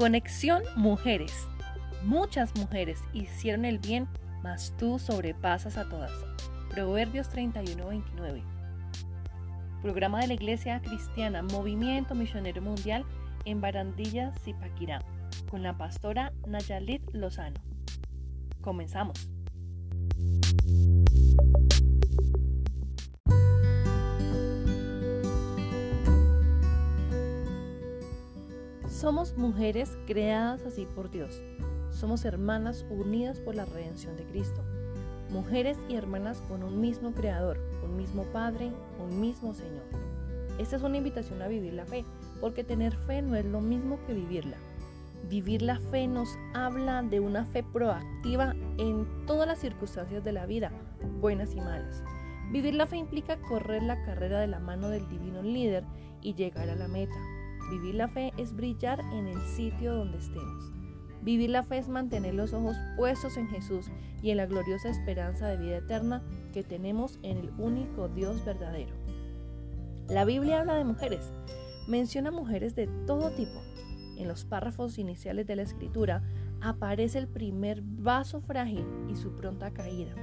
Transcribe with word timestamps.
Conexión 0.00 0.62
Mujeres. 0.76 1.46
Muchas 2.04 2.56
mujeres 2.56 3.04
hicieron 3.12 3.66
el 3.66 3.78
bien, 3.78 4.08
mas 4.42 4.72
tú 4.78 4.98
sobrepasas 4.98 5.76
a 5.76 5.90
todas. 5.90 6.10
Proverbios 6.70 7.30
31-29. 7.30 8.42
Programa 9.82 10.20
de 10.20 10.28
la 10.28 10.32
Iglesia 10.32 10.80
Cristiana 10.80 11.42
Movimiento 11.42 12.14
Misionero 12.14 12.62
Mundial 12.62 13.04
en 13.44 13.60
Barandilla, 13.60 14.32
Zipaquirá, 14.42 15.04
con 15.50 15.62
la 15.62 15.76
pastora 15.76 16.32
Nayalit 16.46 17.02
Lozano. 17.12 17.60
Comenzamos. 18.62 19.28
Somos 29.00 29.34
mujeres 29.38 29.96
creadas 30.06 30.60
así 30.66 30.86
por 30.94 31.10
Dios. 31.10 31.40
Somos 31.88 32.26
hermanas 32.26 32.84
unidas 32.90 33.40
por 33.40 33.54
la 33.54 33.64
redención 33.64 34.14
de 34.18 34.24
Cristo. 34.24 34.62
Mujeres 35.30 35.78
y 35.88 35.94
hermanas 35.96 36.42
con 36.48 36.62
un 36.62 36.82
mismo 36.82 37.12
Creador, 37.12 37.58
un 37.82 37.96
mismo 37.96 38.24
Padre, 38.24 38.70
un 39.02 39.18
mismo 39.18 39.54
Señor. 39.54 39.84
Esta 40.58 40.76
es 40.76 40.82
una 40.82 40.98
invitación 40.98 41.40
a 41.40 41.48
vivir 41.48 41.72
la 41.72 41.86
fe, 41.86 42.04
porque 42.42 42.62
tener 42.62 42.94
fe 42.94 43.22
no 43.22 43.36
es 43.36 43.46
lo 43.46 43.62
mismo 43.62 43.98
que 44.06 44.12
vivirla. 44.12 44.58
Vivir 45.30 45.62
la 45.62 45.80
fe 45.80 46.06
nos 46.06 46.28
habla 46.52 47.02
de 47.02 47.20
una 47.20 47.46
fe 47.46 47.62
proactiva 47.62 48.54
en 48.76 49.06
todas 49.24 49.48
las 49.48 49.60
circunstancias 49.60 50.22
de 50.24 50.32
la 50.32 50.44
vida, 50.44 50.72
buenas 51.22 51.54
y 51.54 51.60
malas. 51.62 52.02
Vivir 52.52 52.74
la 52.74 52.86
fe 52.86 52.98
implica 52.98 53.40
correr 53.48 53.82
la 53.82 54.04
carrera 54.04 54.40
de 54.40 54.48
la 54.48 54.58
mano 54.58 54.90
del 54.90 55.08
divino 55.08 55.40
líder 55.40 55.84
y 56.20 56.34
llegar 56.34 56.68
a 56.68 56.76
la 56.76 56.86
meta. 56.86 57.16
Vivir 57.70 57.94
la 57.94 58.08
fe 58.08 58.32
es 58.36 58.54
brillar 58.54 59.00
en 59.12 59.28
el 59.28 59.40
sitio 59.42 59.94
donde 59.94 60.18
estemos. 60.18 60.72
Vivir 61.22 61.50
la 61.50 61.62
fe 61.62 61.78
es 61.78 61.88
mantener 61.88 62.34
los 62.34 62.52
ojos 62.52 62.76
puestos 62.96 63.36
en 63.36 63.46
Jesús 63.48 63.86
y 64.22 64.30
en 64.30 64.38
la 64.38 64.46
gloriosa 64.46 64.88
esperanza 64.88 65.46
de 65.46 65.56
vida 65.56 65.76
eterna 65.76 66.22
que 66.52 66.64
tenemos 66.64 67.20
en 67.22 67.38
el 67.38 67.50
único 67.58 68.08
Dios 68.08 68.44
verdadero. 68.44 68.92
La 70.08 70.24
Biblia 70.24 70.60
habla 70.60 70.74
de 70.74 70.84
mujeres, 70.84 71.30
menciona 71.86 72.32
mujeres 72.32 72.74
de 72.74 72.88
todo 73.06 73.30
tipo. 73.30 73.60
En 74.16 74.26
los 74.26 74.44
párrafos 74.44 74.98
iniciales 74.98 75.46
de 75.46 75.54
la 75.54 75.62
escritura 75.62 76.24
aparece 76.60 77.18
el 77.18 77.28
primer 77.28 77.82
vaso 77.82 78.40
frágil 78.40 78.84
y 79.08 79.14
su 79.14 79.36
pronta 79.36 79.70
caída. 79.70 80.14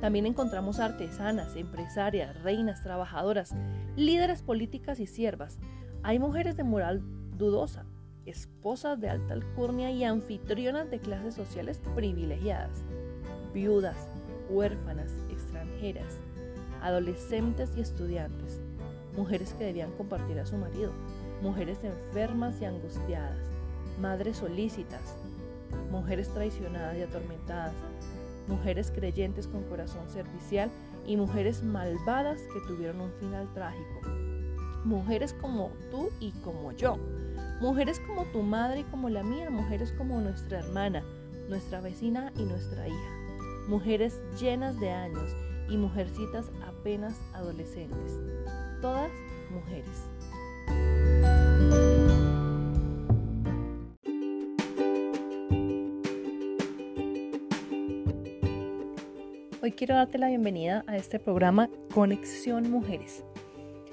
También 0.00 0.26
encontramos 0.26 0.80
artesanas, 0.80 1.54
empresarias, 1.54 2.42
reinas, 2.42 2.82
trabajadoras, 2.82 3.54
líderes 3.96 4.42
políticas 4.42 4.98
y 4.98 5.06
siervas, 5.06 5.58
hay 6.02 6.18
mujeres 6.18 6.56
de 6.56 6.64
moral 6.64 7.02
dudosa, 7.36 7.84
esposas 8.24 8.98
de 9.00 9.10
alta 9.10 9.34
alcurnia 9.34 9.90
y 9.90 10.04
anfitrionas 10.04 10.90
de 10.90 10.98
clases 10.98 11.34
sociales 11.34 11.80
privilegiadas, 11.94 12.82
viudas, 13.52 14.08
huérfanas, 14.48 15.12
extranjeras, 15.30 16.16
adolescentes 16.80 17.72
y 17.76 17.82
estudiantes, 17.82 18.60
mujeres 19.14 19.52
que 19.52 19.64
debían 19.64 19.92
compartir 19.92 20.38
a 20.38 20.46
su 20.46 20.56
marido, 20.56 20.92
mujeres 21.42 21.78
enfermas 21.84 22.60
y 22.62 22.64
angustiadas, 22.64 23.38
madres 24.00 24.38
solícitas, 24.38 25.16
mujeres 25.90 26.28
traicionadas 26.32 26.96
y 26.96 27.02
atormentadas, 27.02 27.74
mujeres 28.48 28.90
creyentes 28.90 29.46
con 29.46 29.64
corazón 29.64 30.08
servicial 30.08 30.70
y 31.06 31.16
mujeres 31.16 31.62
malvadas 31.62 32.40
que 32.54 32.60
tuvieron 32.66 33.02
un 33.02 33.12
final 33.12 33.52
trágico 33.52 34.19
mujeres 34.84 35.34
como 35.34 35.70
tú 35.90 36.10
y 36.20 36.32
como 36.42 36.72
yo, 36.72 36.96
mujeres 37.60 38.00
como 38.00 38.24
tu 38.26 38.42
madre 38.42 38.80
y 38.80 38.84
como 38.84 39.08
la 39.08 39.22
mía, 39.22 39.50
mujeres 39.50 39.92
como 39.92 40.20
nuestra 40.20 40.60
hermana, 40.60 41.02
nuestra 41.48 41.80
vecina 41.80 42.32
y 42.36 42.44
nuestra 42.44 42.88
hija, 42.88 43.10
mujeres 43.68 44.20
llenas 44.38 44.78
de 44.80 44.90
años 44.90 45.34
y 45.68 45.76
mujercitas 45.76 46.50
apenas 46.66 47.20
adolescentes, 47.32 48.18
todas 48.80 49.10
mujeres. 49.50 50.08
Hoy 59.62 59.72
quiero 59.72 59.94
darte 59.94 60.16
la 60.16 60.28
bienvenida 60.28 60.84
a 60.86 60.96
este 60.96 61.18
programa 61.18 61.68
Conexión 61.92 62.70
Mujeres. 62.70 63.24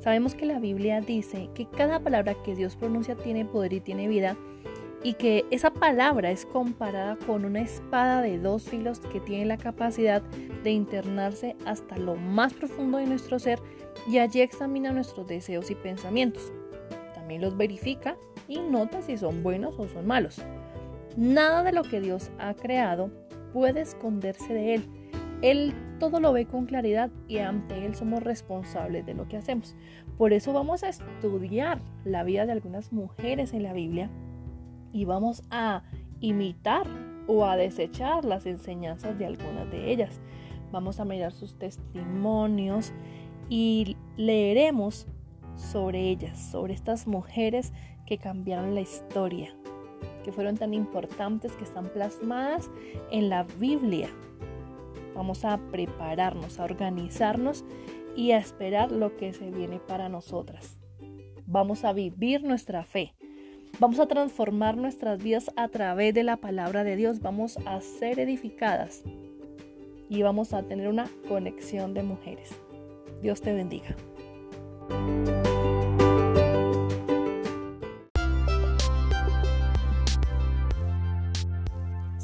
Sabemos 0.00 0.34
que 0.34 0.46
la 0.46 0.60
Biblia 0.60 1.00
dice 1.00 1.50
que 1.54 1.66
cada 1.66 2.00
palabra 2.00 2.34
que 2.44 2.54
Dios 2.54 2.76
pronuncia 2.76 3.16
tiene 3.16 3.44
poder 3.44 3.72
y 3.72 3.80
tiene 3.80 4.06
vida 4.06 4.36
y 5.02 5.14
que 5.14 5.44
esa 5.50 5.72
palabra 5.72 6.30
es 6.30 6.46
comparada 6.46 7.16
con 7.26 7.44
una 7.44 7.60
espada 7.60 8.22
de 8.22 8.38
dos 8.38 8.64
filos 8.64 9.00
que 9.00 9.20
tiene 9.20 9.46
la 9.46 9.56
capacidad 9.56 10.22
de 10.62 10.70
internarse 10.70 11.56
hasta 11.66 11.96
lo 11.96 12.16
más 12.16 12.54
profundo 12.54 12.98
de 12.98 13.06
nuestro 13.06 13.38
ser 13.38 13.60
y 14.08 14.18
allí 14.18 14.40
examina 14.40 14.92
nuestros 14.92 15.26
deseos 15.26 15.70
y 15.70 15.74
pensamientos. 15.74 16.52
También 17.14 17.42
los 17.42 17.56
verifica 17.56 18.16
y 18.48 18.60
nota 18.60 19.02
si 19.02 19.16
son 19.16 19.42
buenos 19.42 19.78
o 19.78 19.88
son 19.88 20.06
malos. 20.06 20.42
Nada 21.16 21.62
de 21.62 21.72
lo 21.72 21.82
que 21.82 22.00
Dios 22.00 22.30
ha 22.38 22.54
creado 22.54 23.10
puede 23.52 23.80
esconderse 23.80 24.52
de 24.52 24.74
Él 24.74 24.97
él 25.42 25.74
todo 26.00 26.20
lo 26.20 26.32
ve 26.32 26.46
con 26.46 26.66
claridad 26.66 27.10
y 27.28 27.38
ante 27.38 27.84
Él 27.84 27.94
somos 27.94 28.22
responsables 28.22 29.06
de 29.06 29.14
lo 29.14 29.28
que 29.28 29.36
hacemos. 29.36 29.76
Por 30.16 30.32
eso 30.32 30.52
vamos 30.52 30.82
a 30.82 30.88
estudiar 30.88 31.80
la 32.04 32.24
vida 32.24 32.46
de 32.46 32.52
algunas 32.52 32.92
mujeres 32.92 33.52
en 33.52 33.62
la 33.62 33.72
Biblia 33.72 34.10
y 34.92 35.04
vamos 35.04 35.42
a 35.50 35.82
imitar 36.20 36.86
o 37.26 37.44
a 37.44 37.56
desechar 37.56 38.24
las 38.24 38.46
enseñanzas 38.46 39.18
de 39.18 39.26
algunas 39.26 39.70
de 39.70 39.92
ellas. 39.92 40.20
Vamos 40.72 40.98
a 40.98 41.04
mirar 41.04 41.32
sus 41.32 41.56
testimonios 41.56 42.92
y 43.48 43.96
leeremos 44.16 45.06
sobre 45.54 46.08
ellas, 46.08 46.50
sobre 46.50 46.74
estas 46.74 47.06
mujeres 47.06 47.72
que 48.06 48.18
cambiaron 48.18 48.74
la 48.74 48.80
historia, 48.80 49.50
que 50.24 50.32
fueron 50.32 50.56
tan 50.56 50.74
importantes, 50.74 51.52
que 51.52 51.64
están 51.64 51.88
plasmadas 51.88 52.70
en 53.10 53.28
la 53.28 53.44
Biblia 53.44 54.08
Vamos 55.18 55.44
a 55.44 55.58
prepararnos, 55.72 56.60
a 56.60 56.64
organizarnos 56.64 57.64
y 58.14 58.30
a 58.30 58.38
esperar 58.38 58.92
lo 58.92 59.16
que 59.16 59.32
se 59.32 59.50
viene 59.50 59.80
para 59.80 60.08
nosotras. 60.08 60.78
Vamos 61.44 61.84
a 61.84 61.92
vivir 61.92 62.44
nuestra 62.44 62.84
fe. 62.84 63.16
Vamos 63.80 63.98
a 63.98 64.06
transformar 64.06 64.76
nuestras 64.76 65.20
vidas 65.20 65.50
a 65.56 65.66
través 65.70 66.14
de 66.14 66.22
la 66.22 66.36
palabra 66.36 66.84
de 66.84 66.94
Dios. 66.94 67.20
Vamos 67.20 67.58
a 67.66 67.80
ser 67.80 68.20
edificadas 68.20 69.02
y 70.08 70.22
vamos 70.22 70.52
a 70.54 70.62
tener 70.62 70.86
una 70.86 71.10
conexión 71.26 71.94
de 71.94 72.04
mujeres. 72.04 72.50
Dios 73.20 73.40
te 73.40 73.52
bendiga. 73.52 73.96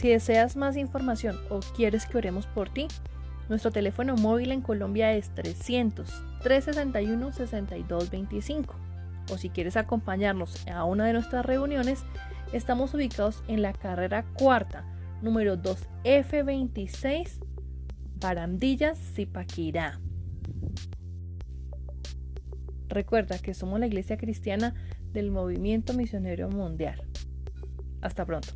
Si 0.00 0.08
deseas 0.08 0.56
más 0.56 0.78
información 0.78 1.38
o 1.50 1.60
quieres 1.76 2.06
que 2.06 2.16
oremos 2.16 2.46
por 2.46 2.70
ti, 2.70 2.88
nuestro 3.50 3.70
teléfono 3.70 4.16
móvil 4.16 4.50
en 4.50 4.62
Colombia 4.62 5.12
es 5.12 5.28
300 5.34 6.08
361 6.42 7.32
6225. 7.34 8.74
O 9.30 9.36
si 9.36 9.50
quieres 9.50 9.76
acompañarnos 9.76 10.66
a 10.68 10.84
una 10.84 11.04
de 11.04 11.12
nuestras 11.12 11.44
reuniones, 11.44 12.02
estamos 12.54 12.94
ubicados 12.94 13.44
en 13.46 13.60
la 13.60 13.74
carrera 13.74 14.24
cuarta, 14.38 14.86
número 15.20 15.58
2F26, 15.58 17.38
Barandillas, 18.18 18.98
Zipaquirá. 18.98 20.00
Recuerda 22.88 23.38
que 23.38 23.52
somos 23.52 23.78
la 23.78 23.86
iglesia 23.86 24.16
cristiana 24.16 24.72
del 25.12 25.30
Movimiento 25.30 25.92
Misionero 25.92 26.48
Mundial. 26.48 27.02
Hasta 28.00 28.24
pronto. 28.24 28.54